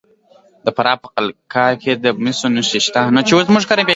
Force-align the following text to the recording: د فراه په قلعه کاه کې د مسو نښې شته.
د 0.65 0.67
فراه 0.75 1.01
په 1.01 1.07
قلعه 1.15 1.37
کاه 1.53 1.73
کې 1.81 1.91
د 2.03 2.05
مسو 2.23 2.47
نښې 2.55 2.79
شته. 2.85 3.01